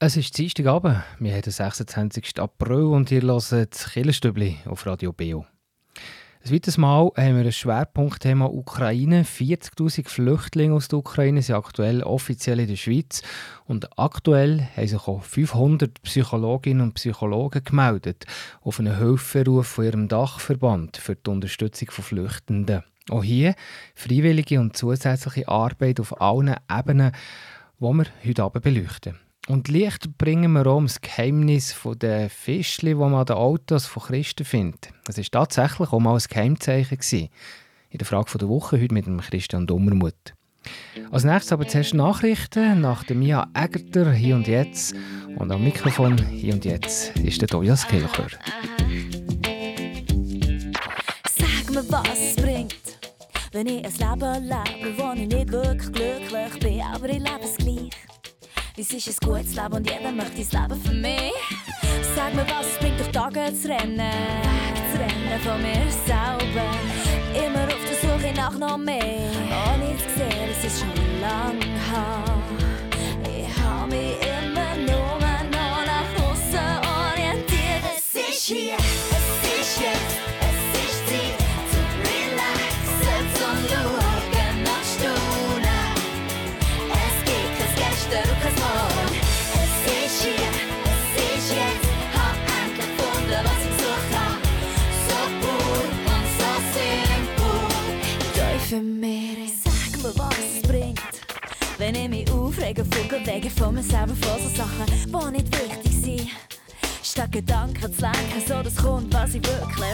[0.00, 2.38] Es ist Dienstagabend, wir haben den 26.
[2.38, 5.44] April und ihr hört das Killerstübli auf Radio Beo.
[6.44, 9.24] Ein weiteres Mal haben wir ein Schwerpunktthema Ukraine.
[9.24, 13.22] 40'000 Flüchtlinge aus der Ukraine sind aktuell offiziell in der Schweiz
[13.64, 18.24] und aktuell haben sich auch 500 Psychologinnen und Psychologen gemeldet
[18.60, 22.84] auf einen Hilferuf von ihrem Dachverband für die Unterstützung von Flüchtenden.
[23.10, 23.56] Auch hier
[23.96, 27.10] freiwillige und zusätzliche Arbeit auf allen Ebenen,
[27.80, 29.27] die wir heute Abend beleuchten.
[29.48, 34.02] Und Licht bringen wir auch das Geheimnis der Fischli, die man an den Autos von
[34.02, 34.90] Christen findet.
[35.06, 36.98] Das war tatsächlich auch mal ein Geheimzeichen.
[36.98, 37.30] Gewesen.
[37.88, 40.34] In der Frage der Woche heute mit dem Christian Dummermuth.
[41.10, 44.94] Als nächstes aber zuerst Nachrichten nach dem Mia Egerter hier und jetzt.
[45.36, 48.26] Und am Mikrofon hier und jetzt ist der Tobias Kelcher.
[51.24, 52.76] Sag mir, was es bringt,
[53.52, 57.56] wenn ich ein Leben lebe, wo ich nicht wirklich glücklich bin, aber ich lebe es
[57.56, 58.17] gleich.
[58.80, 61.32] Es ist ein gutes Leben und jeder möchte das Leben für mich.
[62.14, 64.12] Sag mir, was es bringt, durch Tage zu rennen.
[64.92, 66.70] Zu rennen von mir selber.
[67.34, 69.02] Immer auf der Suche nach noch mehr.
[69.02, 72.22] Ohne zu sehen, es ist schon lang her.
[73.24, 76.78] Ich habe mich immer nur noch nach außen
[77.10, 77.82] orientiert.
[77.96, 78.76] Es ist hier,
[101.78, 105.92] Wenn ich mich aufrege, Vogel wegen von mir selber von so Sachen, die nicht wichtig
[105.92, 106.28] sind.
[107.04, 109.86] Statt Gedanken zu lenken, so das kommt, was ich wirklich will.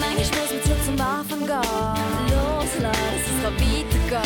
[0.00, 1.60] Manchmal muss man zurück zum Anfang gehen.
[2.32, 4.22] Loslassen, es kann weitergehen.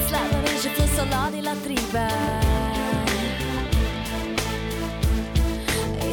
[0.00, 1.02] Das Leben ist ein Fluss, so
[1.40, 2.12] lass dich treiben.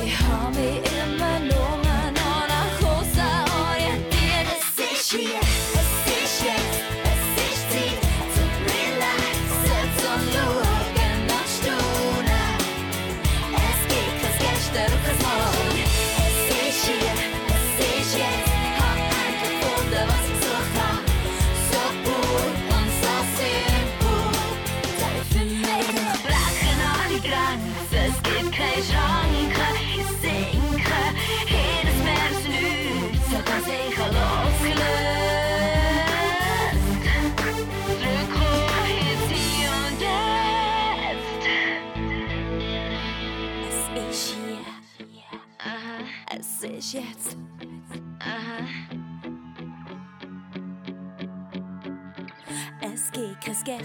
[0.06, 4.48] Ich hab mich immer nur noch nach außen orientiert.
[4.48, 5.45] Es ist hier,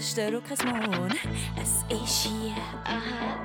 [0.01, 1.13] Gestern und kein Morgen.
[1.61, 2.55] Es ist hier.
[2.85, 3.37] Aha,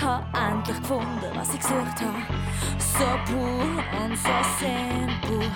[0.00, 0.24] aha.
[0.32, 2.78] Hab endlich gefunden, was ich gesucht hab.
[2.78, 5.50] So pur und so simpel.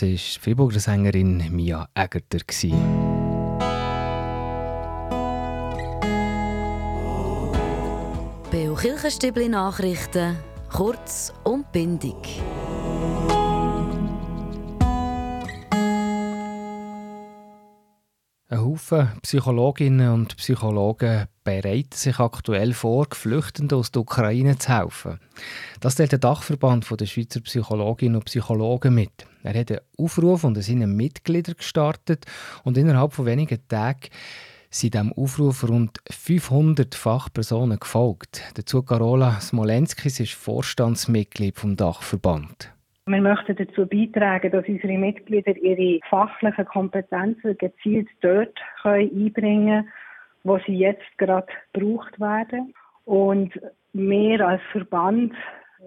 [0.00, 2.38] Das war Freiburger Sängerin Mia Egerter.
[8.48, 10.36] Beo Kirchenstübli Nachrichten,
[10.72, 12.14] kurz und bindig.
[18.50, 25.18] Ein Haufen Psychologinnen und Psychologen bereiten sich aktuell vor, Geflüchteten aus der Ukraine zu helfen.
[25.80, 29.26] Das stellt der Dachverband der Schweizer Psychologinnen und Psychologen mit.
[29.44, 32.26] Er hat einen Aufruf unter seinen Mitgliedern gestartet
[32.64, 34.10] und innerhalb von wenigen Tagen
[34.68, 38.42] sind diesem Aufruf rund 500 Fachpersonen gefolgt.
[38.54, 42.74] Dazu Carola Smolenskis ist Vorstandsmitglied vom Dachverband.
[43.06, 49.88] Wir möchten dazu beitragen, dass unsere Mitglieder ihre fachlichen Kompetenzen gezielt dort einbringen können,
[50.48, 52.74] wo sie jetzt gerade gebraucht werden.
[53.04, 53.52] Und
[53.92, 55.32] wir als Verband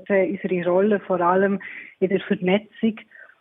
[0.08, 1.60] unsere Rolle vor allem
[2.00, 2.96] in der Vernetzung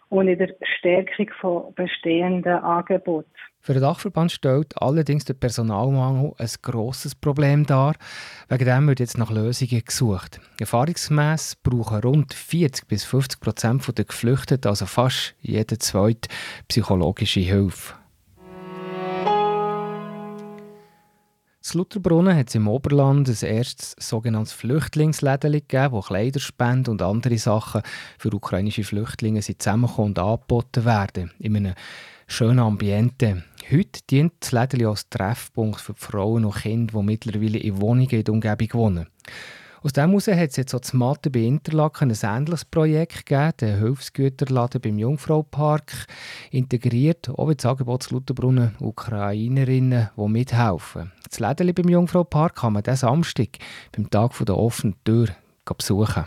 [0.09, 3.31] und in der Stärkung von bestehenden Angeboten.
[3.61, 7.95] Für den Dachverband stellt allerdings der Personalmangel ein grosses Problem dar.
[8.49, 10.41] Wegen dem wird jetzt nach Lösungen gesucht.
[10.59, 16.29] Erfahrungsgemäss brauchen rund 40 bis 50 Prozent der Geflüchteten, also fast jeder zweite,
[16.69, 18.00] psychologische Hilfe.
[21.73, 27.39] In Lutherbrunnen hat es im Oberland ein erstes sogenanntes Flüchtlingsläden gegeben, wo Kleiderspenden und andere
[27.39, 27.83] Sachen
[28.19, 31.31] für ukrainische Flüchtlinge zusammenkommen und angeboten werden.
[31.39, 31.75] In einem
[32.27, 33.45] schönen Ambiente.
[33.71, 38.25] Heute dient das Läden als Treffpunkt für Frauen und Kinder, die mittlerweile in Wohnungen in
[38.25, 39.07] der Umgebung wohnen.
[39.83, 43.53] Aus dem heraus hat es jetzt auch zu Mathe bei Interlaken ein ähnliches Projekt gegeben,
[43.63, 46.07] den Hilfsgüterladen beim Jungfraupark,
[46.51, 51.13] integriert auch das Angebot zu Lutherbrunnen Ukrainerinnen, die mithelfen.
[51.27, 53.57] Das Läden beim Jungfraupark kann man diesen Samstag
[53.93, 55.29] beim Tag der offenen Tür
[55.65, 56.27] besuchen.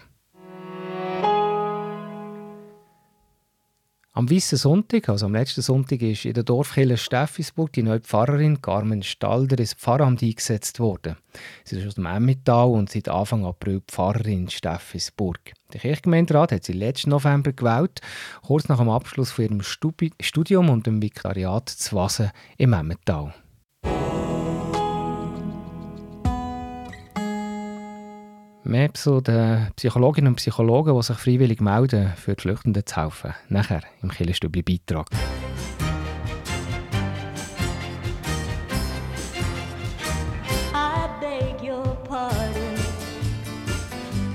[4.16, 8.62] Am Weissen Sonntag, also am letzten Sonntag, ist in der Dorfkirche Steffisburg die neue Pfarrerin
[8.62, 11.16] Carmen Stalder ins Pfarramt eingesetzt worden.
[11.64, 15.54] Sie ist aus dem Emmental und seit Anfang April Pfarrerin Steffisburg.
[15.74, 18.02] Der Kirchgemeinderat hat sie letzten November gewählt,
[18.44, 22.30] kurz nach dem Abschluss von ihrem Studium und dem Vikariat zu Wasen
[22.60, 23.34] im Emmental.
[28.94, 33.34] Zu den Psychologinnen und Psychologen, die sich freiwillig melden, für die Flüchtenden zu helfen.
[33.50, 35.08] Nachher im Killerstübli-Beitrag.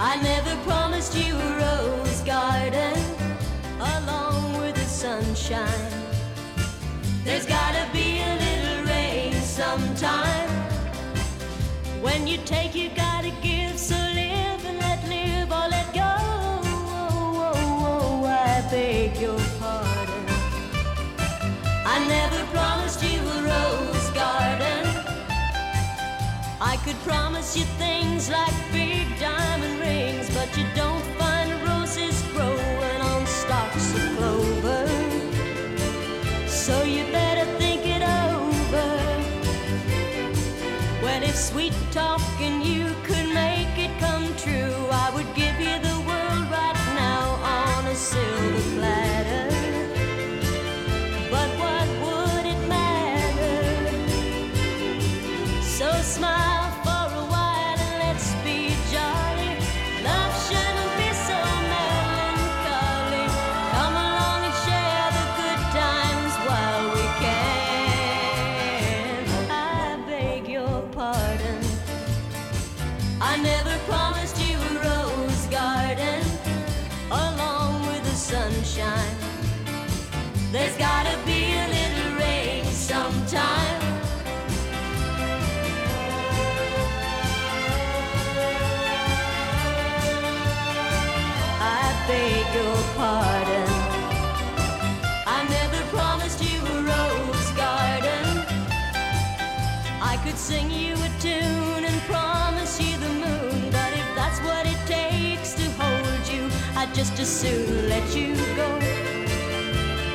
[0.00, 2.94] I never promised you a rose garden
[3.80, 5.92] along with the sunshine.
[7.24, 10.48] There's gotta be a little rain sometime.
[12.02, 12.90] When you take, you
[26.88, 33.26] could promise you things like big diamond rings, but you don't find roses growing on
[33.26, 34.86] stalks of clover.
[36.46, 38.88] So you better think it over.
[41.02, 43.17] Well, if sweet talking you could
[106.94, 108.68] Just as soon let you go.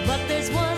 [0.05, 0.72] But there's one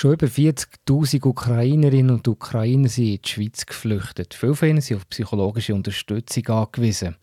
[0.00, 4.32] Schon über 40.000 Ukrainerinnen und Ukrainer sind in die Schweiz geflüchtet.
[4.32, 7.16] Viele von ihnen sind auf psychologische Unterstützung angewiesen.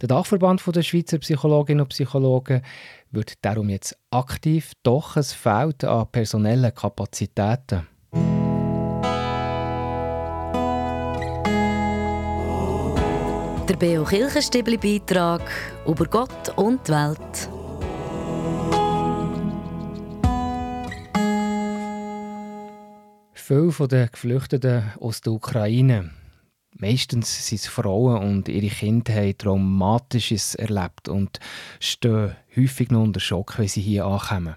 [0.00, 2.62] Der Dachverband der Schweizer Psychologinnen und Psychologen
[3.10, 7.86] wird darum jetzt aktiv, doch es fehlt an personellen Kapazitäten.
[13.68, 15.42] Der Beo Kirchenstibli Beitrag
[15.86, 17.63] über Gott und die Welt.
[23.46, 26.08] Viele den Geflüchteten aus der Ukraine,
[26.78, 31.40] meistens sind es Frauen und ihre Kinder haben Traumatisches erlebt und
[31.78, 34.56] stehen häufig noch unter Schock, wenn sie hier ankommen.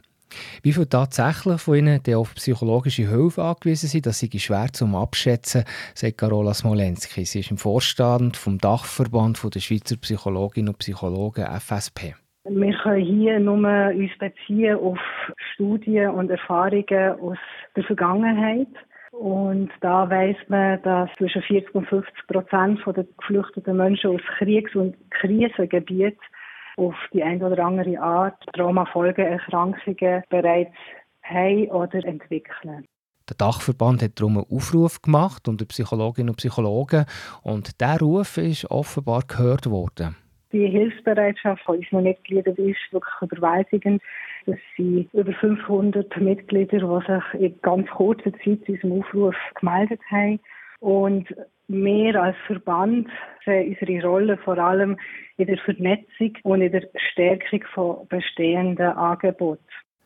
[0.64, 4.96] Wie viele tatsächlich von ihnen die auf psychologische Hilfe angewiesen sind, das sei schwer zum
[4.96, 7.26] Abschätzen, sagt Carola Smolenski.
[7.26, 12.16] Sie ist im Vorstand vom Dachverband der Schweizer Psychologinnen und Psychologen FSP.
[12.50, 15.00] Wir können hier nur uns beziehen auf
[15.54, 17.38] Studien und Erfahrungen aus
[17.76, 18.68] der Vergangenheit.
[19.12, 24.76] Und da weiß man, dass zwischen 40 und 50 Prozent der geflüchteten Menschen aus Kriegs-
[24.76, 26.20] und Krisengebieten
[26.78, 30.76] auf die eine oder andere Art Traumafolgeerkrankungen bereits
[31.24, 32.86] haben oder entwickeln.
[33.28, 37.06] Der Dachverband hat darum einen Aufruf gemacht unter Psychologinnen und Psychologen
[37.42, 40.16] und der Ruf ist offenbar gehört worden.
[40.52, 44.02] Die Hilfsbereitschaft von unseren Mitgliedern ist wirklich überwältigend.
[44.46, 50.00] Es sind über 500 Mitglieder, die sich in ganz kurzer Zeit zu unserem Aufruf gemeldet
[50.10, 50.40] haben.
[50.80, 51.28] Und
[51.68, 53.10] wir als Verband
[53.44, 54.98] sehen unsere Rolle vor allem
[55.38, 59.64] in der Vernetzung und in der Stärkung von bestehenden Angeboten.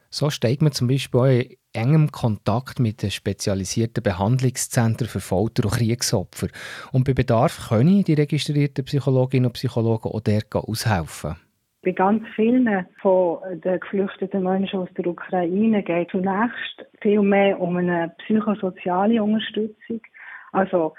[0.09, 6.47] So steht man zum Beispiel engem Kontakt mit den spezialisierten Behandlungszentren für Folter- und Kriegsopfer.
[6.91, 11.35] Und bei Bedarf können die registrierten Psychologinnen und Psychologen auch dort aushelfen.
[11.83, 17.59] Bei ganz vielen von den geflüchteten Menschen aus der Ukraine geht es zunächst viel mehr
[17.59, 20.01] um eine psychosoziale Unterstützung,
[20.51, 20.93] also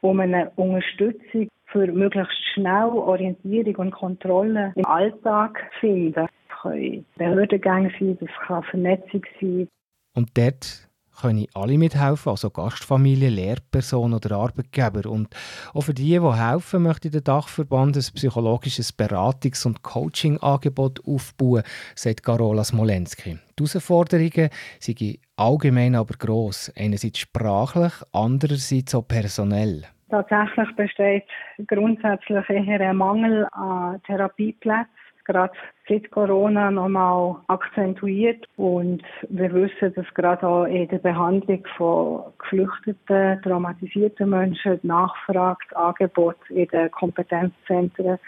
[0.00, 6.12] um eine Unterstützung für möglichst schnell Orientierung und Kontrolle im Alltag finden.
[6.12, 6.30] Das
[6.62, 9.68] können Behördengänge sein, das kann Vernetzung sein.
[10.14, 10.88] Und dort
[11.20, 15.10] können alle mithelfen, also Gastfamilien, Lehrpersonen oder Arbeitgeber.
[15.10, 15.34] Und
[15.74, 21.62] auch für die, die helfen, möchte der Dachverband ein psychologisches Beratungs- und Coaching-Angebot aufbauen,
[21.94, 23.38] sagt Carola Smolenski.
[23.58, 26.72] Die Herausforderungen sind allgemein aber gross.
[26.76, 29.84] Einerseits sprachlich, andererseits auch personell.
[30.10, 31.26] Tatsächlich besteht
[31.66, 34.97] grundsätzlich eher ein Mangel an Therapieplätzen
[35.28, 35.52] gerade
[35.88, 38.46] seit Corona nochmal akzentuiert.
[38.56, 45.58] Und wir wissen, dass gerade auch in der Behandlung von geflüchteten, traumatisierten Menschen die Nachfrage,
[45.70, 48.18] das Angebot in den Kompetenzzentren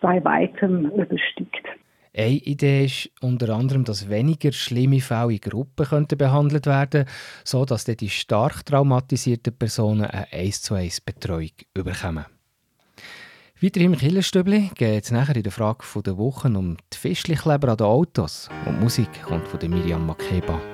[0.00, 1.66] bei weitem übersteigt.
[2.16, 7.06] Eine Idee ist unter anderem, dass weniger schlimme Fälle in Gruppen könnten behandelt werden
[7.42, 12.26] so dass die stark traumatisierten Personen eine 1 zu 1 Betreuung bekommen.
[13.64, 17.78] Weiter im Killerstübli geht es nachher in der Frage der Woche um die Fischlikleber an
[17.78, 18.50] den Autos.
[18.66, 20.73] Und die Musik kommt von Miriam Makeba.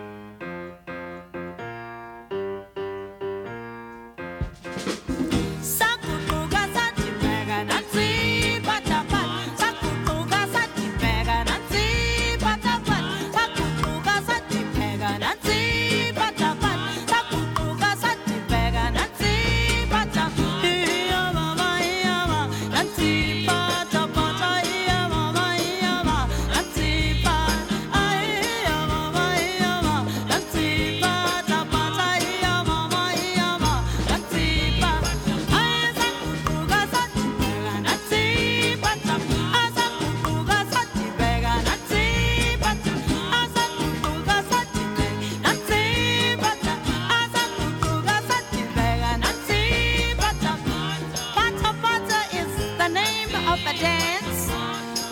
[53.50, 54.49] up a dance.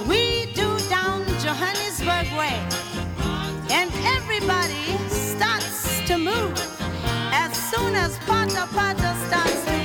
[0.07, 2.57] We do down Johannesburg way.
[3.68, 6.54] And everybody starts to move
[7.33, 9.77] as soon as Pata Pata starts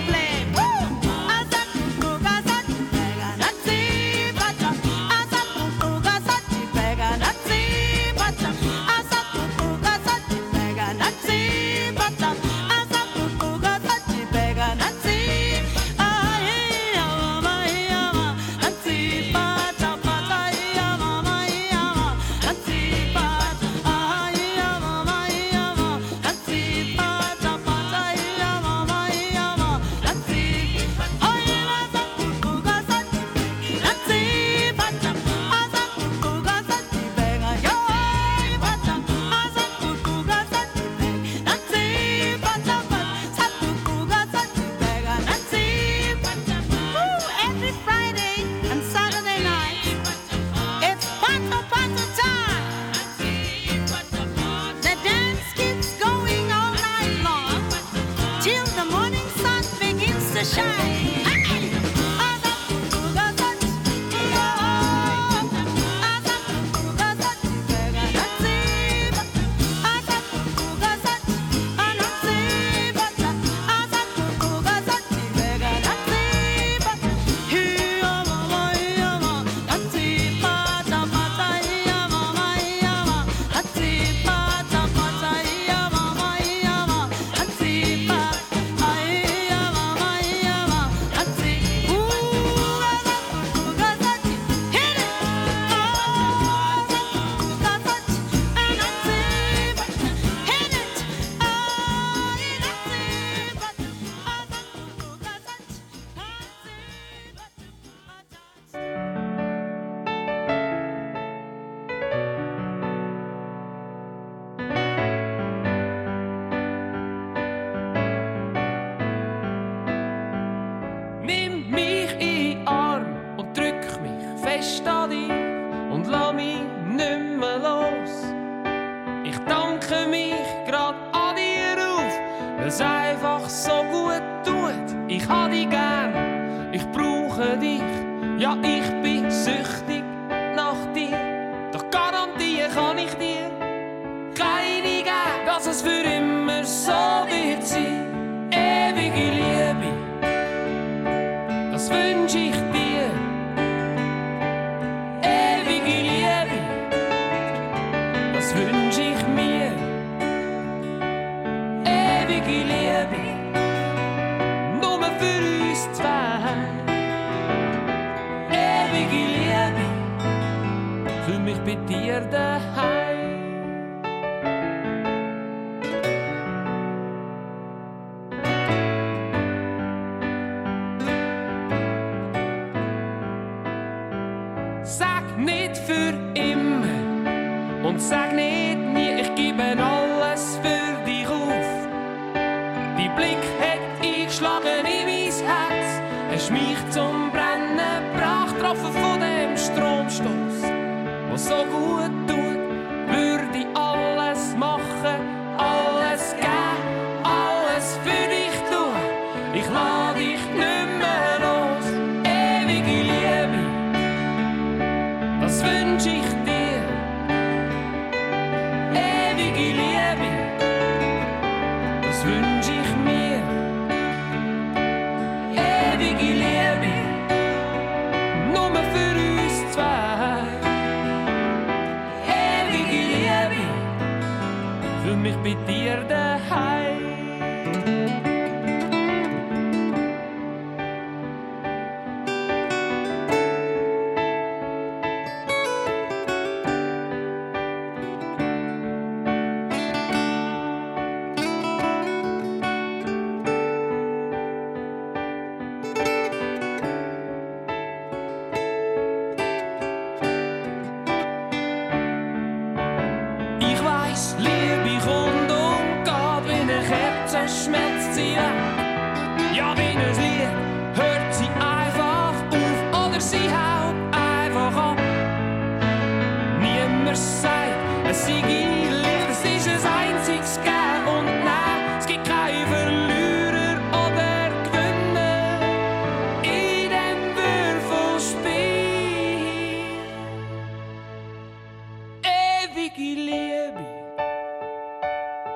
[293.04, 293.86] Ewige Liebe,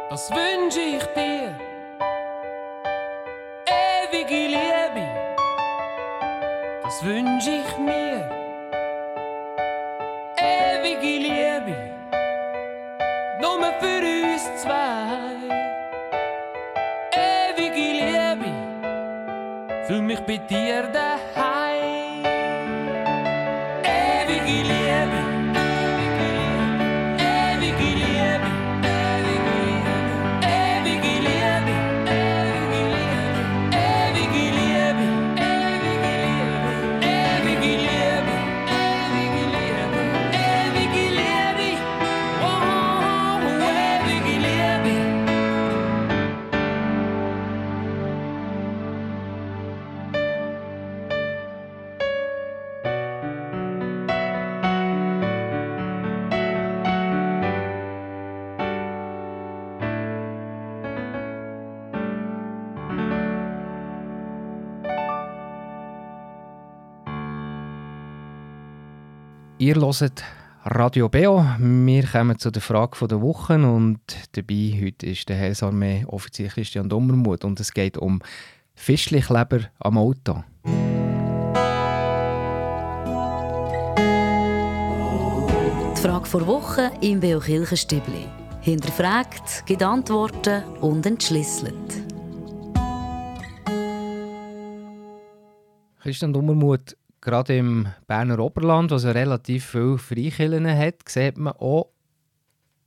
[0.09, 1.55] das wünsch ich dir.
[3.65, 5.07] Ewige Liebe,
[6.83, 8.29] das wünsch ich mir.
[10.37, 11.77] Ewige Liebe,
[13.39, 15.37] nur für uns zwei.
[17.13, 18.51] Ewige Liebe,
[19.87, 21.16] für mich bei dir daheim.
[69.67, 70.23] Ihr hört
[70.63, 71.45] Radio Beo.
[71.59, 73.99] Wir kommen zu der Frage der Woche und
[74.31, 78.21] dabei heute ist der Heilsarmee Offizier Christian Dummermuth und es geht um
[78.75, 80.45] Fischlichlleber am Auto.
[85.97, 88.25] Die Frage vor Woche im Beo Kirchenstübli.
[88.61, 91.75] Hinterfragt, gibt Antworten und entschlüsselt.
[95.99, 96.95] Christian Dummermuth,
[97.27, 101.89] gerade im Berner Oberland, was ja relativ viele Freikirchen hat, sieht man auch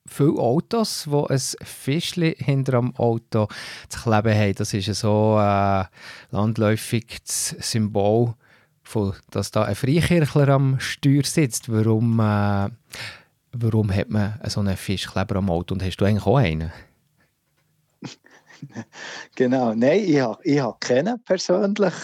[0.06, 3.48] viele Autos, die ein Fischli hinter dem Auto
[3.90, 4.54] zu kleben haben.
[4.54, 5.84] Das ist so äh,
[6.30, 8.34] landläufig Symbol,
[8.82, 11.70] von, dass da ein Freikirchler am Steuer sitzt.
[11.70, 12.70] Warum, äh,
[13.52, 15.74] warum hat man so einen Fischkleber am Auto?
[15.74, 16.72] Und hast du eigentlich auch einen?
[19.36, 21.94] Genau, nein, ich habe ich hab keinen persönlich.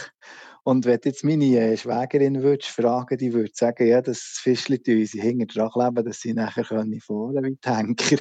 [0.67, 5.07] Und wenn jetzt meine äh, Schwägerin würdest fragen, die würde sagen, ja, das Fischli tun
[5.07, 8.17] sie hinten dran kleben, dass sie nachher können fahren wie Tanker.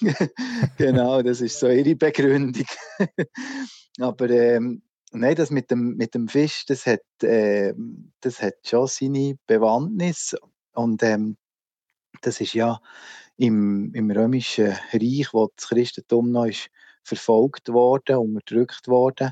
[0.76, 2.66] genau, das ist so ihre Begründung.
[4.00, 7.74] Aber ähm, nein, das mit dem, mit dem Fisch, das hat, äh,
[8.22, 10.34] das hat schon seine Bewandtnis.
[10.72, 11.36] Und ähm,
[12.22, 12.80] das ist ja
[13.36, 16.70] im, im römischen Reich, wo das Christentum noch ist
[17.04, 19.30] verfolgt worden, unterdrückt worden,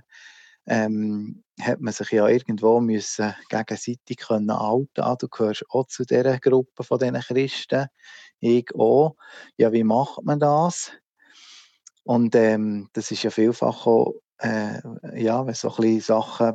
[0.68, 5.02] ähm, hat man sich ja irgendwo müssen gegenseitig können outen.
[5.02, 7.86] Ah, du gehörst auch zu dieser Gruppe von diesen Christen,
[8.40, 9.16] ich auch.
[9.56, 10.92] Ja, wie macht man das?
[12.04, 14.80] Und ähm, das ist ja vielfach auch, äh,
[15.14, 16.54] ja, wenn so ein Sachen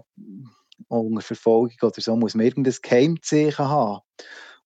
[0.87, 4.01] unter Verfolgung oder so, muss man irgendein Geheimzeichen haben.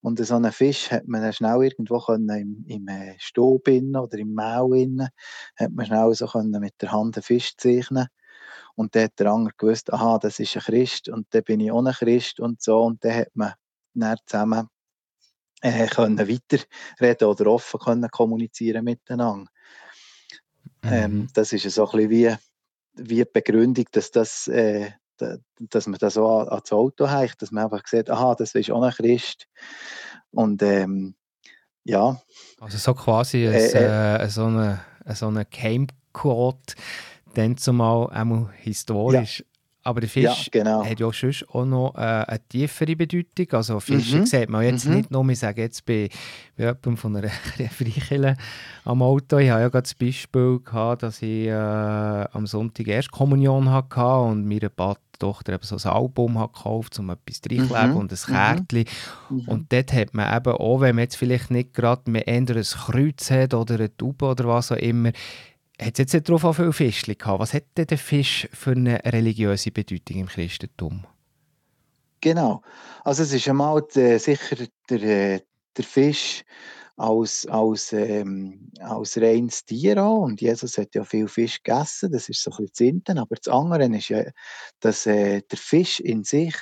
[0.01, 4.17] Und so einen Fisch hat man dann schnell irgendwo können im, im äh, Stub oder
[4.17, 5.09] im innen,
[5.55, 8.07] hat man schnell so können mit der Hand einen Fisch zeichnen
[8.77, 11.71] und dann hat der andere gewusst, aha, das ist ein Christ und dann bin ich
[11.71, 12.83] auch ein Christ und so.
[12.83, 13.53] Und dann hat man
[13.95, 14.69] dann zusammen
[15.61, 19.49] äh, können weiterreden oder offen können kommunizieren miteinander.
[20.83, 21.21] Ähm, mhm.
[21.21, 22.35] Ähm, das ist so ein bisschen wie,
[22.93, 27.63] wie die Begründung, dass, das, äh, dass man das so ans Auto heicht, dass man
[27.63, 29.47] einfach sieht, aha, das ist auch ein Christ.
[30.29, 31.15] Und ähm,
[31.83, 32.21] ja.
[32.59, 34.81] Also so quasi äh, äh, äh, so eine,
[35.15, 36.75] so eine Geheimcode,
[37.37, 39.39] dann zumal einmal historisch.
[39.39, 39.45] Ja.
[39.83, 40.83] Aber der Fisch ja, genau.
[40.83, 43.47] hat ja schon auch noch äh, eine tiefere Bedeutung.
[43.51, 44.25] Also Fische mhm.
[44.25, 44.95] sieht man jetzt mhm.
[44.95, 46.09] nicht nur, wir sagen jetzt bei,
[46.57, 47.29] bei jemandem von einer
[47.71, 48.35] Freikirche
[48.83, 53.71] am Auto, ich habe ja gerade das Beispiel gehabt, dass ich äh, am Sonntag Erstkommunion
[53.71, 57.97] hatte und mir eine Tochter eben so ein Album hat gekauft, um etwas reinzulegen mhm.
[57.97, 58.85] und ein Kärtchen.
[59.29, 59.47] Mhm.
[59.47, 63.31] Und dort hat man eben auch, wenn man jetzt vielleicht nicht gerade mehr ein Kreuz
[63.31, 65.11] hat oder eine Taube oder was auch immer,
[65.79, 67.39] hat es jetzt nicht darauf viele Fischchen gehabt.
[67.39, 71.05] Was hat denn der Fisch für eine religiöse Bedeutung im Christentum?
[72.21, 72.63] Genau.
[73.03, 74.55] Also es ist einmal der, sicher
[74.89, 75.41] der, äh,
[75.77, 76.43] der Fisch
[76.97, 80.23] als, als, ähm, als reines Tier auch.
[80.23, 83.53] Und Jesus hat ja viel Fisch gegessen, das ist so ein bisschen das Aber das
[83.53, 84.23] andere ist ja,
[84.79, 86.55] dass äh, der Fisch in sich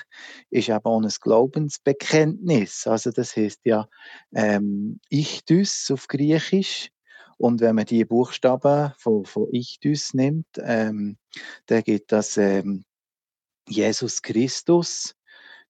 [0.50, 2.86] ist eben auch ein Glaubensbekenntnis.
[2.86, 3.88] Also das heißt ja
[4.34, 6.90] ähm, Ichthys auf Griechisch.
[7.38, 11.18] Und wenn man die Buchstaben von, von Ichthys nimmt, ähm,
[11.66, 12.86] dann gibt das ähm,
[13.68, 15.16] Jesus Christus,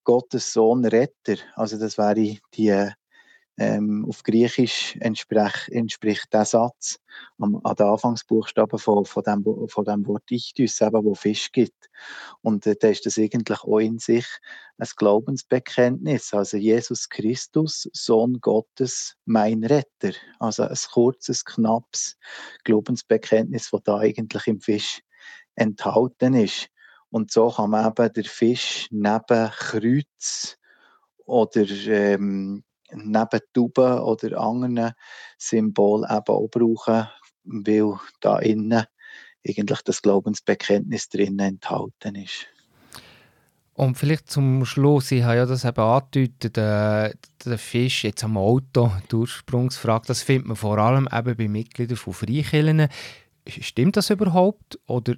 [0.04, 1.38] Gottes Sohn Retter.
[1.56, 2.16] Also das wäre
[2.54, 2.94] die
[3.58, 7.00] ähm, auf Griechisch entsprech, entspricht der Satz
[7.38, 11.90] am, an den Anfangsbuchstaben von, von, dem, von dem Wort Ichthys, eben, wo Fisch gibt.
[12.42, 14.26] Und äh, da ist das eigentlich auch in sich
[14.78, 16.34] ein Glaubensbekenntnis.
[16.34, 20.12] Also Jesus Christus, Sohn Gottes, mein Retter.
[20.40, 22.18] Also ein kurzes, knappes
[22.66, 25.02] Glaubensbekenntnis, das da eigentlich im Fisch
[25.56, 26.68] enthalten ist.
[27.10, 30.58] Und so kann man eben den Fisch neben Kreuz
[31.26, 32.64] oder ähm,
[32.96, 34.94] neben Tauben oder anderen
[35.38, 37.08] Symbolen eben auch brauchen,
[37.44, 38.86] weil da innen
[39.48, 42.48] eigentlich das Glaubensbekenntnis drin enthalten ist.
[43.74, 47.14] Und vielleicht zum Schluss, ich habe ja das eben angedeutet, der,
[47.46, 51.98] der Fisch jetzt am Auto, die Ursprungsfrage, das findet man vor allem eben bei Mitgliedern
[51.98, 52.88] von Freikirchen.
[53.46, 54.80] Stimmt das überhaupt?
[54.88, 55.16] Oder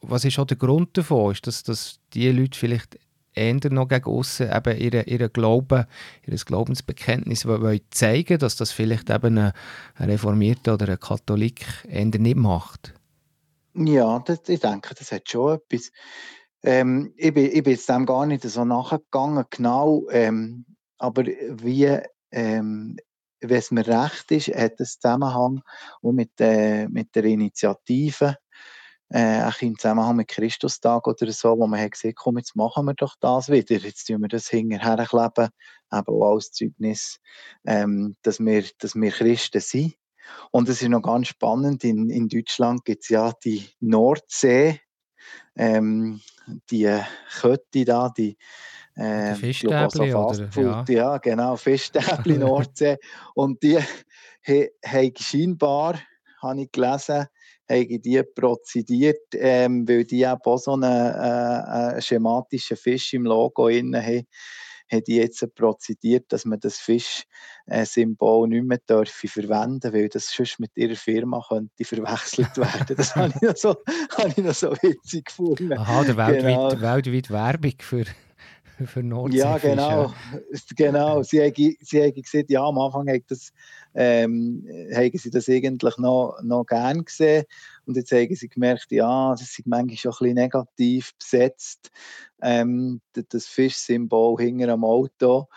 [0.00, 1.30] was ist auch der Grund davon?
[1.30, 2.98] Ist das, dass die Leute vielleicht
[3.34, 5.86] eher noch gegen aussen eben ihre, ihre Glauben,
[6.26, 9.52] ihr Glaubensbekenntnis wollen zeigen, dass das vielleicht eben ein,
[9.98, 12.94] Reformierter oder ein Katholik eher nicht macht?
[13.74, 15.90] Ja, das, ich denke, das hat schon etwas.
[16.62, 20.64] Ähm, ich, bin, ich bin jetzt dem gar nicht so nachgegangen, genau, ähm,
[20.98, 21.98] aber wie,
[22.30, 22.96] ähm,
[23.40, 25.62] wenn es mir recht ist, hat es Zusammenhang
[26.02, 28.36] mit, äh, mit der Initiative
[29.12, 32.94] äh, im Zusammenhang mit Christustag oder so, wo man hat gesagt komm, jetzt machen wir
[32.94, 35.50] doch das wieder, jetzt tun wir das hinterher kleben,
[35.92, 37.20] eben auch als Zeugnis,
[37.66, 39.94] ähm, dass, wir, dass wir Christen sind.
[40.50, 44.80] Und es ist noch ganz spannend, in, in Deutschland gibt es ja die Nordsee,
[45.56, 46.20] ähm,
[46.70, 46.98] die
[47.40, 48.38] Kötti da, die
[48.94, 50.48] äh, Fischstäbli, oder?
[50.56, 50.84] Ja.
[50.88, 52.98] ja, genau, Fischstäbli Nordsee.
[53.34, 53.78] Und die
[54.46, 56.00] haben scheinbar,
[56.40, 57.26] habe ich gelesen,
[57.72, 63.68] haben die prozediert, ähm, weil die auch so einen, äh, einen schematischen Fisch im Logo
[63.68, 64.26] drin haben
[64.92, 70.60] haben die jetzt prozediert, dass man das Fischsymbol nicht mehr dürfe verwenden weil das sonst
[70.60, 72.96] mit ihrer Firma könnte verwechselt werden.
[72.96, 73.76] Das habe ich noch so,
[74.18, 75.72] habe ich noch so witzig gefunden.
[75.72, 76.80] Aha, der weltweit, genau.
[76.80, 78.04] weltweit Werbung für,
[78.86, 79.28] für.
[79.30, 80.12] Ja, genau.
[80.76, 81.22] genau.
[81.22, 83.52] Sie haben, sie haben gesagt, ja, am Anfang haben, das,
[83.94, 87.44] ähm, haben sie das eigentlich noch, noch gern gesehen.
[87.84, 91.90] Und jetzt haben sie gemerkt, ja, das ist manchmal schon ein bisschen negativ besetzt,
[92.40, 95.48] ähm, das Fischsymbol hinter am Auto.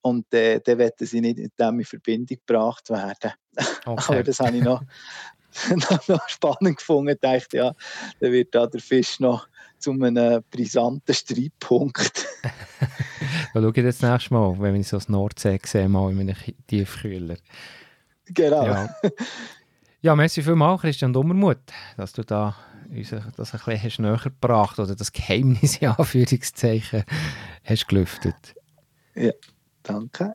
[0.00, 3.32] Und äh, dann wollen sie nicht mit dem in Verbindung gebracht werden.
[3.84, 4.12] Okay.
[4.12, 4.82] Aber das habe ich noch,
[6.08, 7.10] noch spannend gefunden.
[7.10, 7.74] Ich dachte, ja,
[8.20, 9.48] dann wird da der Fisch noch
[9.82, 12.26] zu einem brisanten Streitpunkt.
[13.54, 16.36] da schaue ich das nächste Mal, wenn ich so das Nordsee sehe, mal in einem
[16.66, 17.36] Tiefkühler.
[18.26, 18.64] Genau.
[18.64, 18.94] Ja,
[20.00, 21.58] ja merci vielmals, Christian Dummermuth,
[21.96, 22.56] dass du da
[22.90, 27.04] uns das ein bisschen hast näher gebracht oder das Geheimnis in Anführungszeichen
[27.64, 28.54] hast gelüftet.
[29.14, 29.32] Ja,
[29.82, 30.34] danke.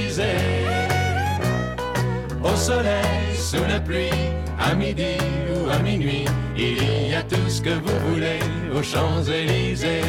[2.43, 4.09] au soleil, sous la pluie,
[4.59, 5.17] à midi
[5.55, 6.25] ou à minuit,
[6.57, 8.39] il y a tout ce que vous voulez
[8.75, 10.01] aux Champs-Élysées.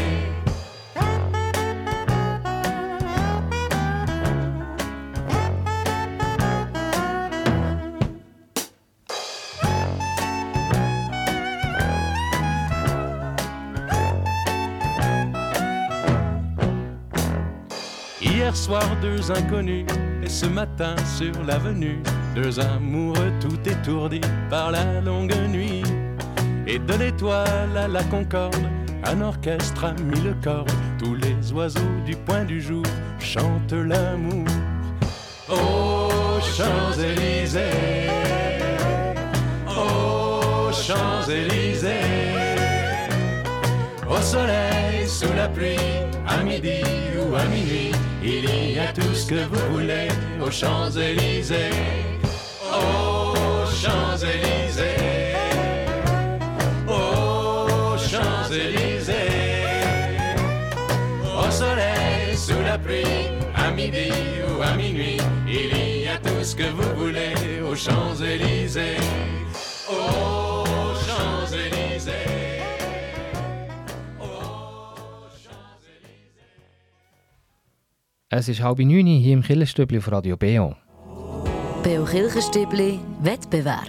[18.21, 19.87] Hier soir, deux inconnus,
[20.23, 22.03] et ce matin sur l'avenue,
[22.35, 25.83] deux amoureux tout étourdis par la longue nuit.
[26.67, 28.57] Et de l'étoile à la concorde,
[29.05, 30.67] un orchestre a mis le corps.
[30.99, 32.85] Tous les oiseaux du point du jour
[33.19, 34.47] chantent l'amour.
[35.49, 37.61] Aux Champs-Élysées,
[39.67, 41.89] aux Champs-Élysées,
[44.09, 45.77] au soleil, sous la pluie,
[46.27, 46.83] à midi
[47.19, 47.93] ou à minuit,
[48.23, 50.09] il y a tout ce que vous voulez
[50.41, 52.12] aux Champs-Élysées.
[52.73, 55.35] Aux Champs-Élysées,
[56.89, 59.15] aux Champs-Élysées,
[61.25, 63.05] au soleil, sous la pluie,
[63.55, 64.11] à midi
[64.49, 67.35] ou à minuit, il y a tout ce que vous voulez
[67.69, 68.97] aux Champs-Élysées.
[69.91, 70.65] Aux
[71.07, 72.53] Champs-Élysées.
[78.35, 80.75] Es ist halb neun hier im Killerstübli auf Radio Beo.
[81.83, 83.89] Beo Kirchenstübli Wettbewerb.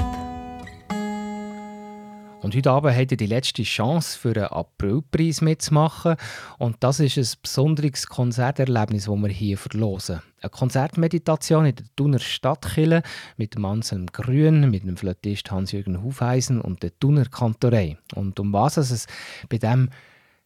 [2.41, 6.15] Und heute Abend habt ihr die letzte Chance, für einen Aprilpreis mitzumachen.
[6.57, 10.23] Und das ist ein besonderes Konzerterlebnis, das wir hier verlosen.
[10.41, 13.03] Eine Konzertmeditation in der Thuner Stadtkille
[13.37, 17.99] mit dem Anselm Grün, mit dem Flötist Hans-Jürgen Hufeisen und der Thuner Kantorei.
[18.15, 19.05] Und um was es
[19.49, 19.91] bei dem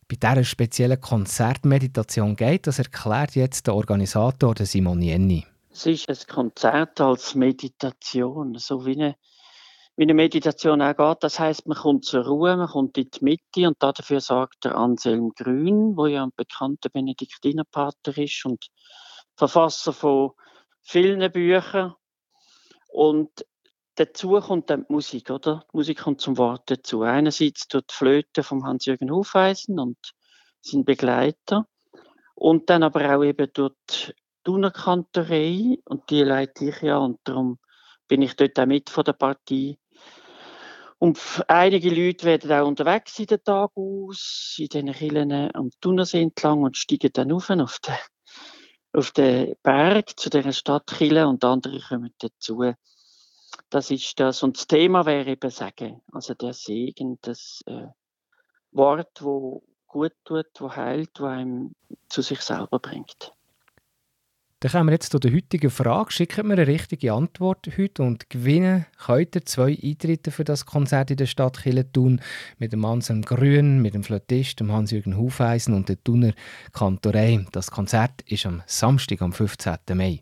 [0.10, 5.46] bei dieser speziellen Konzertmeditation geht, das erklärt jetzt der Organisator der Simon Jenny.
[5.78, 9.16] Es ist ein Konzert als Meditation, so wie eine,
[9.96, 11.24] wie eine Meditation auch geht.
[11.24, 14.76] Das heißt, man kommt zur Ruhe, man kommt in die Mitte und dafür sorgt der
[14.76, 18.70] Anselm Grün, wo ja ein bekannter Benediktinerpater ist und
[19.36, 20.32] Verfasser von
[20.82, 21.94] vielen Büchern.
[22.88, 23.46] Und
[23.94, 25.64] dazu kommt dann die Musik, oder?
[25.72, 27.04] Die Musik kommt zum Wort dazu.
[27.04, 30.00] Einerseits durch die Flöte von Hans-Jürgen Hufeisen und
[30.60, 31.68] sein Begleiter.
[32.34, 33.76] Und dann aber auch eben durch
[34.48, 35.78] Thunerkantorei.
[35.84, 36.98] Und die leite ich ja.
[36.98, 37.60] Und darum
[38.08, 39.78] bin ich dort auch mit von der Partie.
[41.00, 46.24] Und einige Leute werden auch unterwegs in den Tag aus, in diesen Kirchen am Thunersee
[46.24, 47.68] entlang und steigen dann auf, den,
[48.94, 52.74] auf den Berg zu dieser Stadtkille und andere kommen dazu.
[53.70, 54.42] Das ist das.
[54.44, 56.02] Und das Thema wäre eben Sagen.
[56.14, 57.88] Also der Segen, das äh,
[58.72, 61.76] Wort, wo gut tut, wo heilt, wo einem
[62.10, 63.34] zu sich selber bringt.
[64.60, 66.12] Dann kommen wir jetzt zu der heutigen Frage.
[66.12, 71.18] Schickt mir eine richtige Antwort heute und gewinnen ihr zwei Eintritte für das Konzert in
[71.18, 72.22] der Stadt Killetun
[72.58, 76.34] mit dem Anselm Grün, mit dem Flötist, dem Hans-Jürgen Hufeisen und der Thuner
[76.74, 77.46] Kantorei.
[77.52, 79.76] Das Konzert ist am Samstag, am 15.
[79.94, 80.22] Mai.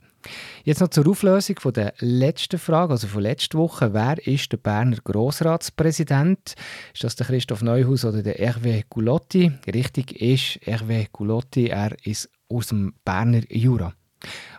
[0.66, 3.94] Jetzt noch zur Auflösung von der letzten Frage, also von letzter Woche.
[3.94, 6.56] Wer ist der Berner Grossratspräsident?
[6.94, 9.54] Ist das der Christoph Neuhaus oder der Hervé Goulotti?
[9.66, 13.94] Richtig ist Hervé Goulotti, er ist aus dem Berner Jura.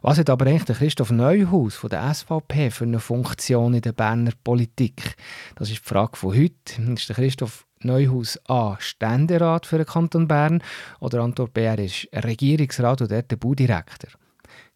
[0.02, 4.32] Was hat aber eigentlich Christoph Neuhaus von der SVP für eine Funktion in der Berner
[4.44, 5.16] Politik?
[5.56, 6.92] Das ist die Frage von heute.
[6.94, 8.76] Ist der Christoph Neuhaus A.
[8.78, 10.62] Ständerat für den Kanton Bern
[11.00, 11.64] oder Antwort B.
[11.64, 14.10] Er ist Regierungsrat oder der Baudirektor?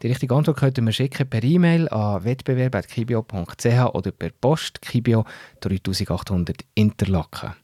[0.02, 5.24] Die richtige Antwort könnten wir schicken per E-Mail an wettbewerb.kibio.ch oder per Post Kibio
[5.60, 7.54] 3800 Interlaken.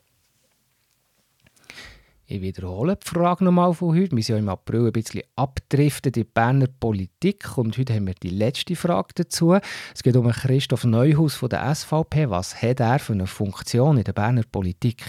[2.28, 4.16] Ich wiederhole die Frage nochmal von heute.
[4.16, 8.08] Wir sind ja im April ein bisschen abgedriftet in die Berner Politik und heute haben
[8.08, 9.56] wir die letzte Frage dazu.
[9.94, 12.28] Es geht um Christoph Neuhaus von der SVP.
[12.28, 15.04] Was hat er für eine Funktion in der Berner Politik?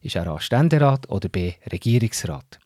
[0.00, 0.40] Ist er A.
[0.40, 1.52] Ständerat oder B.
[1.70, 2.58] Regierungsrat?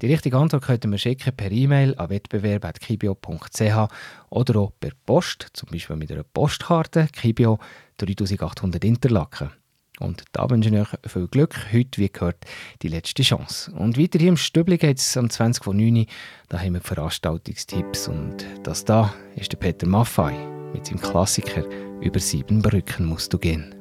[0.00, 3.88] Die richtige Antwort könnten wir schicken per E-Mail an wettbewerb.kibio.ch
[4.30, 7.58] oder auch per Post, zum Beispiel mit einer Postkarte Kibio
[7.98, 9.50] 3800 Interlaken.
[10.00, 11.54] Und da wünsche ich euch viel Glück.
[11.72, 12.44] Heute, wie gehört,
[12.82, 13.72] die letzte Chance.
[13.72, 16.06] Und weiter hier im Stübli geht es am 20 von 9
[16.48, 18.08] Da haben wir Veranstaltungstipps.
[18.08, 20.34] Und das da ist der Peter Maffei
[20.72, 21.64] mit seinem Klassiker
[22.00, 23.74] «Über sieben Brücken musst du gehen».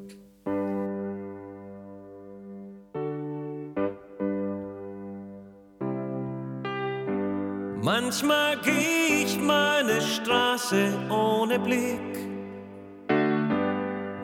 [7.83, 12.10] Manchmal geh ich meine Straße ohne Blick.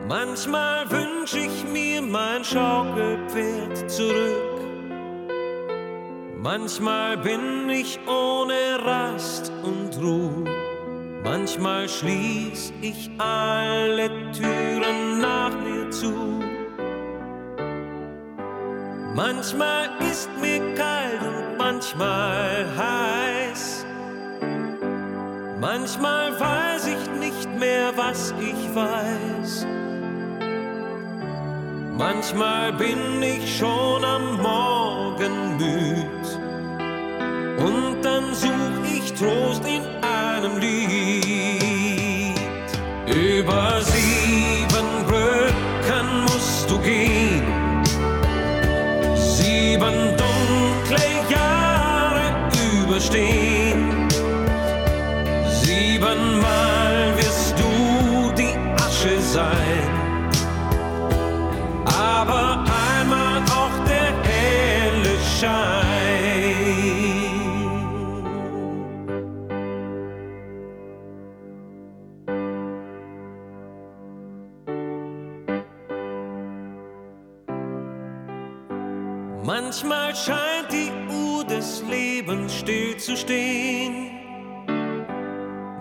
[0.08, 4.58] Manchmal wünsch ich mir mein Schaukelpferd zurück.
[6.38, 10.44] Manchmal bin ich ohne Rast und Ruhe.
[11.22, 16.42] Manchmal schließ ich alle Türen nach mir zu.
[19.14, 23.84] Manchmal ist mir kalt und manchmal heiß.
[25.60, 29.66] Manchmal weiß ich nicht mehr, was ich weiß.
[31.98, 36.26] Manchmal bin ich schon am Morgen müd.
[37.58, 42.36] Und dann such ich Trost in einem Lied.
[43.04, 47.42] Über sieben Brücken musst du gehen.
[49.16, 52.22] Sieben dunkle Jahre
[52.84, 53.57] überstehen.
[79.44, 84.10] Manchmal scheint die Uhr des Lebens still zu stehen.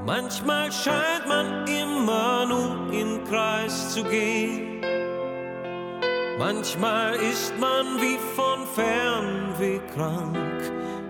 [0.06, 4.67] Manchmal scheint man immer nur im Kreis zu gehen.
[6.38, 10.38] Manchmal ist man wie von Fernweh krank.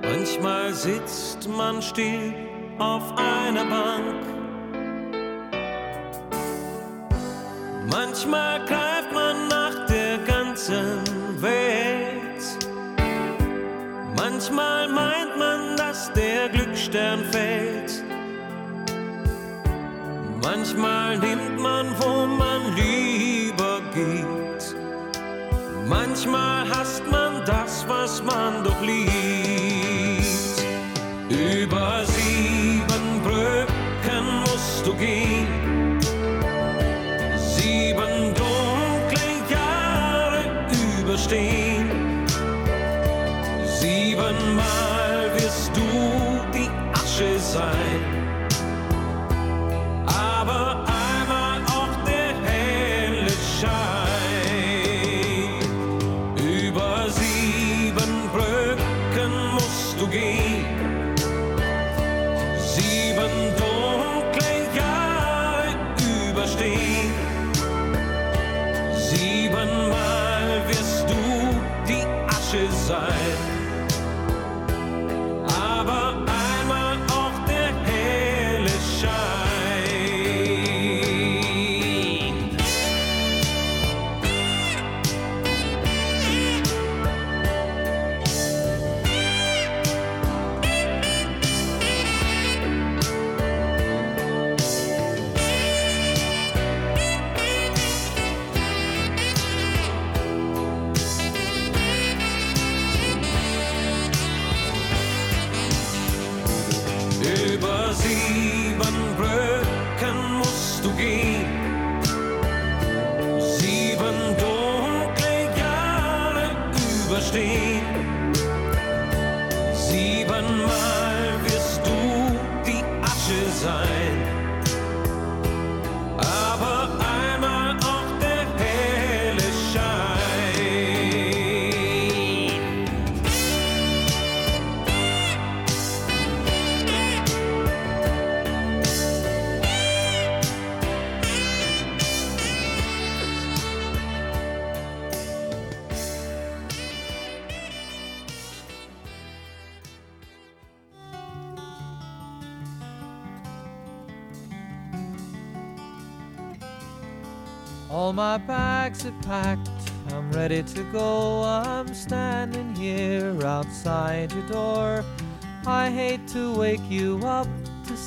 [0.01, 2.33] Manchmal sitzt man still
[2.79, 4.23] auf einer Bank.
[7.91, 11.03] Manchmal greift man nach der ganzen
[11.41, 12.67] Welt.
[14.15, 18.01] Manchmal meint man, dass der Glücksstern fällt.
[20.41, 24.46] Manchmal nimmt man, wo man lieber geht.
[26.29, 29.26] Manchmal hasst man das, was man doch liebt.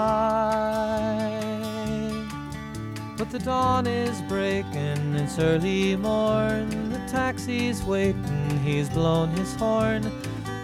[3.17, 6.91] But the dawn is breaking, it's early morn.
[6.91, 10.11] The taxi's waiting, he's blown his horn.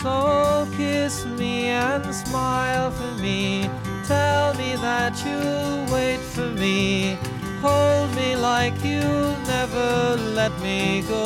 [0.00, 3.68] So kiss me and smile for me.
[4.06, 7.18] Tell me that you'll wait for me.
[7.60, 11.24] Hold me like you'll never let me go.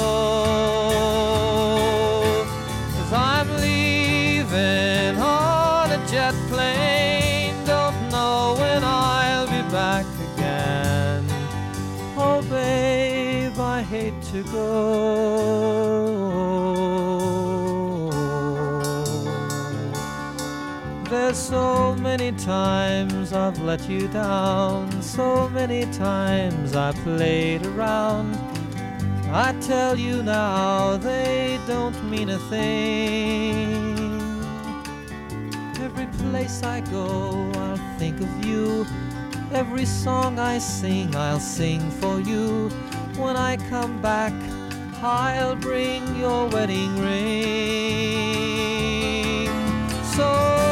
[2.94, 7.54] Cause I'm leaving on a jet plane.
[7.66, 11.24] Don't know when I'll be back again.
[12.16, 14.62] Oh, babe, I hate to go.
[21.10, 28.34] There's so many times I've let you down, so many times I played around.
[29.30, 34.08] I tell you now, they don't mean a thing.
[35.82, 38.86] Every place I go, I'll think of you.
[39.52, 42.70] Every song I sing, I'll sing for you.
[43.18, 44.32] When I come back,
[45.02, 47.52] I'll bring your wedding ring.
[50.16, 50.71] So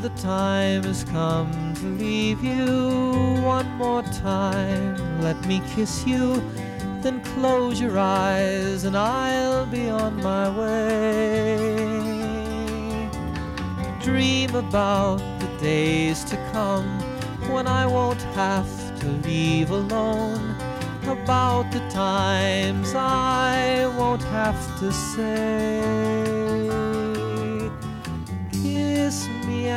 [0.00, 4.96] the time has come to leave you one more time.
[5.20, 6.42] Let me kiss you,
[7.02, 11.66] then close your eyes, and I'll be on my way.
[14.00, 16.88] Dream about the days to come
[17.52, 20.56] when I won't have to leave alone.
[21.02, 26.19] About the times I won't have to say.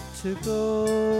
[0.00, 1.10] I hate to go.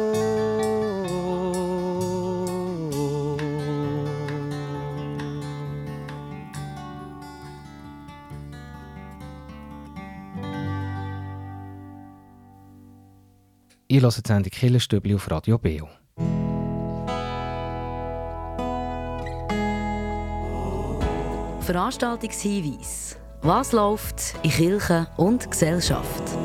[13.89, 15.89] Ich höre die Sendung Killerstübli auf Radio Beo.
[21.61, 23.17] Veranstaltungshinweis.
[23.43, 26.40] Was läuft in Kirche und Gesellschaft?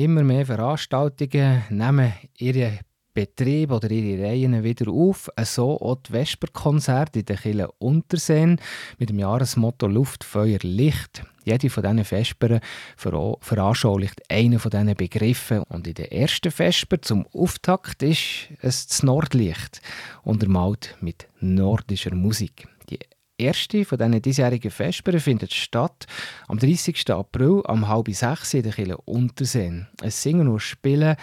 [0.00, 2.78] Immer mehr Veranstaltungen nehmen ihre
[3.12, 5.28] Betriebe oder ihre Reihen wieder auf.
[5.42, 8.58] So auch die Vesperkonzerte in der Kille Unterseen
[8.96, 11.22] mit dem Jahresmotto Luft, Feuer, Licht.
[11.44, 12.60] Jede von diesen Vespern
[12.96, 15.64] vera- veranschaulicht einen von diesen Begriffen.
[15.64, 19.82] Und in der ersten Vesper zum Auftakt ist es das Nordlicht,
[20.22, 22.68] untermalt mit nordischer Musik.
[22.88, 23.00] Die
[23.40, 26.06] erste von diesen diesjährigen Vespern findet statt
[26.48, 27.10] am 30.
[27.10, 29.88] April um halb sechs in der Kille Unterseen.
[30.02, 31.16] Es singen und spielen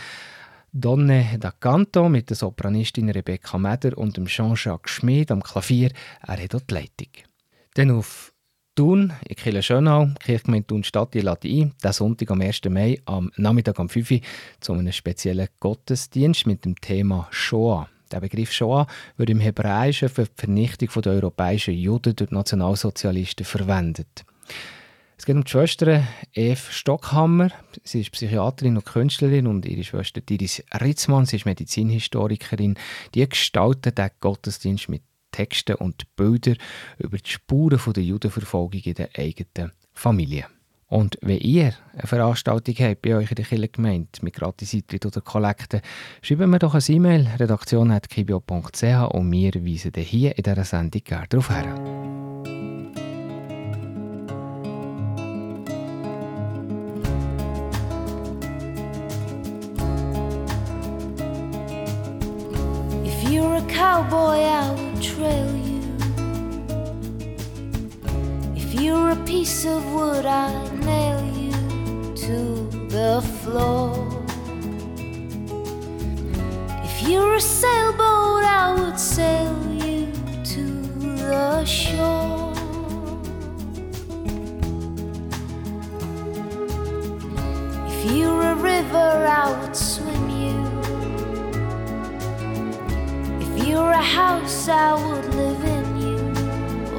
[0.74, 5.92] Donne da Canto mit der Sopranistin Rebecca Meder und dem Jean-Jacques Schmid am Klavier.
[6.22, 7.12] Er hat auch die Leitung.
[7.74, 8.34] Dann auf
[8.76, 12.62] Thun, in Kille Schönau, Kirchgemeinde Thun Stadt, die lädt ein, diesen Sonntag am 1.
[12.70, 14.20] Mai, am Nachmittag um 5 Uhr,
[14.60, 17.90] zu einem speziellen Gottesdienst mit dem Thema Shoah.
[18.12, 18.88] Der Begriff Shoah
[19.18, 24.26] wird im Hebräischen für die Vernichtung der europäischen Juden durch Nationalsozialisten verwendet.
[25.18, 26.04] Es geht um die Schwester
[26.34, 27.50] Eve Stockhammer.
[27.84, 32.76] Sie ist Psychiaterin und Künstlerin und ihre Schwester Iris Ritzmann, sie ist Medizinhistorikerin.
[33.16, 35.02] Die gestaltet den Gottesdienst mit
[35.32, 36.58] Texten und Bildern
[37.00, 40.46] über die Spuren der Judenverfolgung in der eigenen Familie.
[40.90, 45.82] Und wenn ihr eine Veranstaltung habt bei euch in der Kirchengemeinde mit Gratis-Eintritt oder Kollekten,
[46.22, 48.84] schreibt mir doch eine E-Mail, redaktion.kibio.ch
[49.14, 51.76] und wir weisen hier in dieser Sendung gerne darauf her.
[63.04, 65.82] If you're a cowboy, I will trail you.
[68.56, 71.58] If you're a piece of wood, I nail you
[72.26, 72.40] to
[72.96, 73.92] the floor.
[76.88, 80.12] If you're a sailboat, I would sail you
[80.54, 80.66] to
[81.22, 82.54] the shore.
[87.92, 89.10] If you're a river,
[89.42, 90.60] I would swim you.
[93.46, 96.22] If you're a house, I would live in you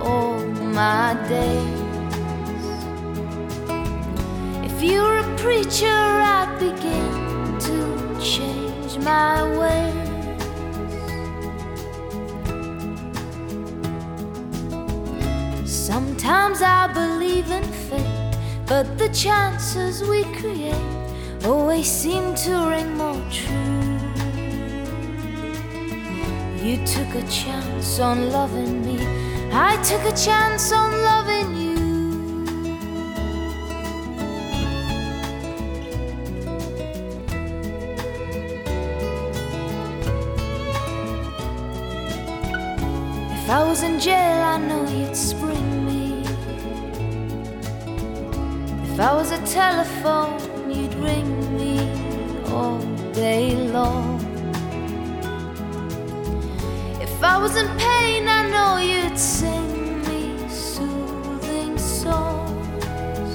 [0.02, 0.40] all
[0.80, 1.77] my days.
[4.80, 9.96] If you're a preacher, I'd begin to change my ways.
[15.68, 20.76] Sometimes I believe in fate, but the chances we create
[21.44, 23.98] always seem to ring more true.
[26.62, 29.04] You took a chance on loving me,
[29.52, 31.37] I took a chance on loving
[43.58, 46.22] I was in jail, I know you'd spring me.
[48.84, 50.38] If I was a telephone,
[50.70, 51.28] you'd ring
[51.58, 51.80] me
[52.52, 52.78] all
[53.12, 54.20] day long.
[57.00, 63.28] If I was in pain, I know you'd sing me soothing songs.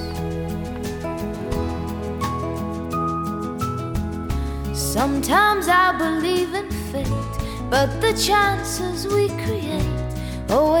[4.72, 7.34] Sometimes I believe in fate,
[7.68, 9.73] but the chances we create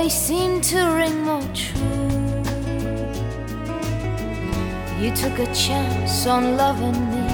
[0.04, 1.80] always seem to ring more true.
[5.00, 7.26] You took a chance on loving me,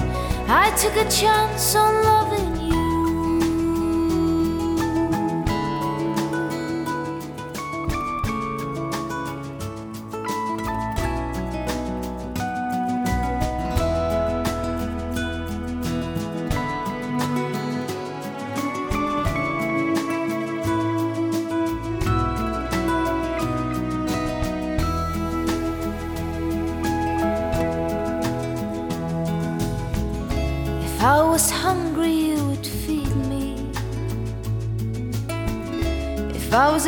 [0.47, 2.20] I took a chance on loving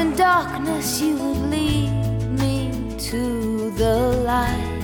[0.03, 1.89] In darkness, you would lead
[2.41, 2.69] me
[3.09, 3.95] to the
[4.29, 4.81] light.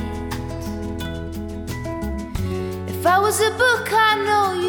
[2.88, 4.69] If I was a book, I know you'd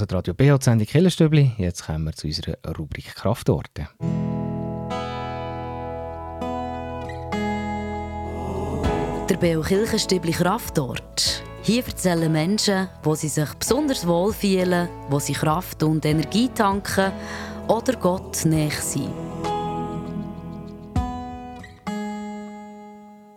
[0.00, 1.52] Hört Radio BH, Sendung Killerstübli.
[1.58, 3.86] Jetzt kommen wir zu unserer Rubrik Kraftorte.
[9.28, 11.42] Der Beo Kirchenstübli Kraftort.
[11.60, 17.12] Hier erzählen Menschen, wo sie sich besonders wohl fühlen, wo sie Kraft und Energie tanken
[17.68, 19.12] oder Gott näher sind.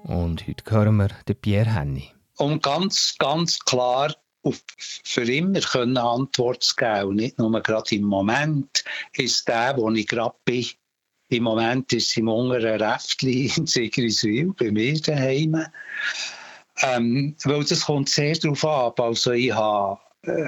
[0.03, 2.13] Und heute hören wir den Pierre Henny.
[2.37, 4.13] um ganz, ganz klar
[4.43, 8.83] auf, für immer können Antwort zu geben und nicht nur gerade im Moment,
[9.13, 10.65] ist der, wo ich gerade bin.
[11.29, 15.65] Im Moment ist es im unteren Räftli in Sigriswil, bei mir daheim.
[16.81, 18.99] Ähm, weil das kommt sehr darauf ab.
[18.99, 20.47] Also ich habe, äh,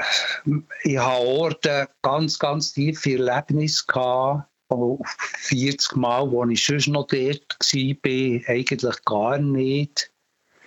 [0.83, 4.99] ich Orte ganz, ganz tiefe Erlebnisse gehabt, oh,
[5.37, 10.11] 40 Mal, wo ich schon noch dort war, eigentlich gar nicht.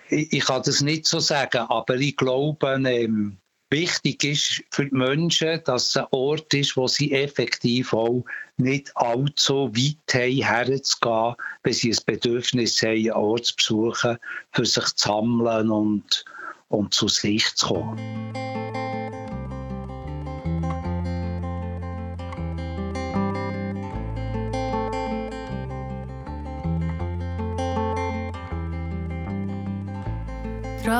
[0.09, 3.37] Ich, ich, kann das nicht so sagen, aber ich glaube, ähm,
[3.69, 8.25] wichtig ist für die Menschen, dass es ein Ort ist, wo sie effektiv auch
[8.57, 14.17] nicht allzu weit haben, herzugehen, wenn sie ein Bedürfnis haben, einen Ort zu besuchen,
[14.51, 16.25] für sich zu sammeln und,
[16.69, 18.48] und zu sich zu kommen.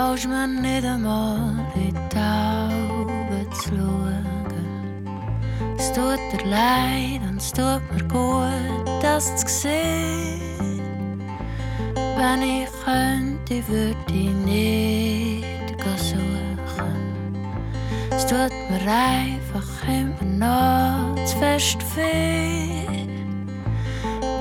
[0.09, 4.25] Traust mir nicht einmal in die Augen zu schauen.
[5.77, 11.21] Es tut dir leid und es tut mir gut, das zu sehen.
[11.93, 15.45] Wenn ich könnte, würde ich nicht
[15.97, 16.95] suchen.
[18.09, 23.07] Es tut mir einfach immer noch zu fest weh.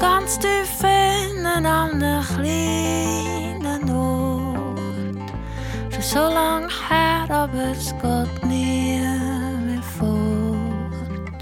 [0.01, 3.08] Ganz tief innen an einem kleinen
[6.09, 9.01] so lang her, aber es geht nie
[9.67, 11.41] mehr fort.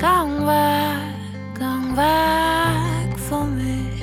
[0.00, 4.02] Gang weg, gang weg von mir.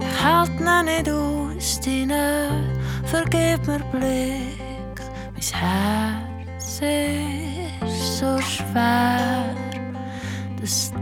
[0.00, 2.64] Ich halt noch nicht aus deinen,
[3.04, 4.98] vergib mir Blick.
[5.34, 9.54] Mein Herz ist so schwer,
[10.58, 11.00] dass das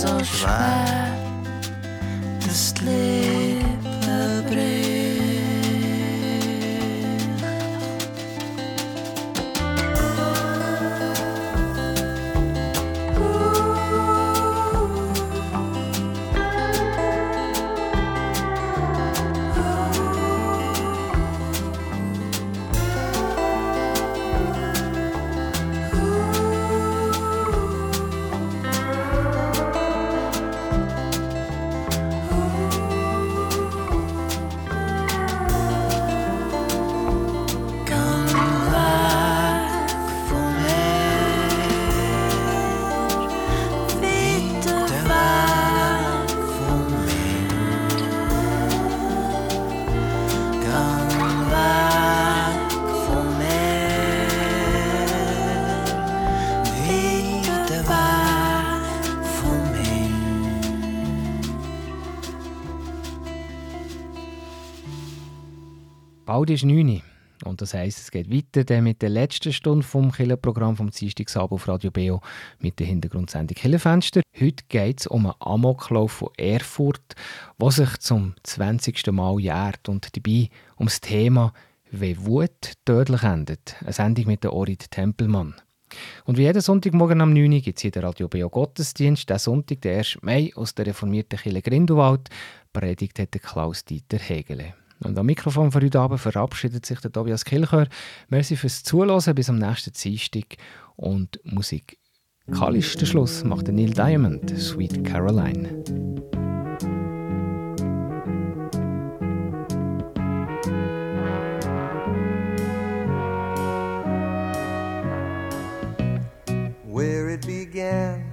[0.00, 1.12] so schwer,
[2.46, 3.19] das Leben.
[66.50, 67.00] Bald ist 9 Uhr.
[67.44, 71.68] Und das heisst, es geht weiter mit der letzten Stunde vom Killerprogramm vom Dienstagabend auf
[71.68, 72.20] Radio Beo
[72.58, 74.20] mit der Hintergrundsendung Killerfenster.
[74.36, 77.14] Heute geht es um einen Amoklauf von Erfurt,
[77.56, 79.12] der sich zum 20.
[79.12, 81.52] Mal jährt und dabei um das Thema
[81.92, 83.76] «Wie Wut tödlich endet».
[83.82, 85.54] Eine Sendung mit der Orit Tempelmann.
[86.24, 89.30] Und wie jeden Sonntagmorgen am 9 Uhr gibt es hier den Radio Beo Gottesdienst.
[89.30, 90.18] Der Sonntag, der 1.
[90.22, 92.28] Mai, aus der reformierten Kirche Grindelwald.
[92.72, 94.74] Predigt hat Klaus-Dieter Hegele.
[95.02, 97.88] Und am Mikrofon für heute Abend verabschiedet sich der Tobias Kilchör.
[98.28, 100.56] Merci fürs Zuhören bis am nächsten Dienstag.
[100.96, 101.98] Und Musik.
[102.52, 105.82] Kallisch der Schluss macht der Neil Diamond, Sweet Caroline.
[116.92, 118.24] Where it began,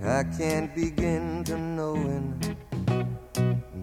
[0.00, 2.45] I can't begin to knowing.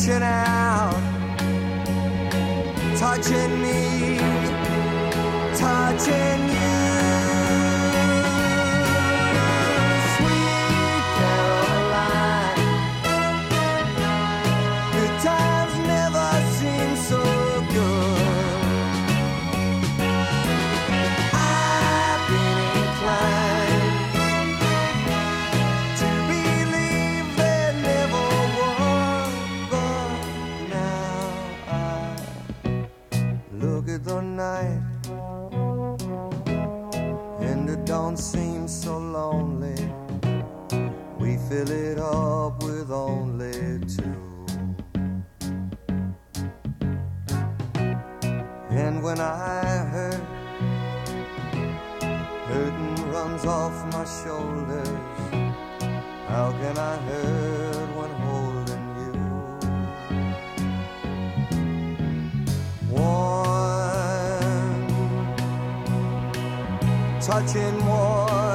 [0.00, 0.94] reaching out,
[2.96, 4.18] touching me,
[5.58, 6.79] touching you.
[41.50, 44.46] Fill it up with only two.
[48.70, 50.22] And when I hurt,
[52.46, 54.88] hurting runs off my shoulders.
[56.28, 59.14] How can I hurt when holding you?
[62.94, 63.20] One
[67.20, 68.49] touching one